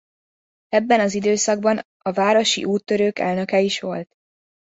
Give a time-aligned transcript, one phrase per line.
[0.69, 4.13] Ebben az időszakban a városi úttörők elnöke is volt.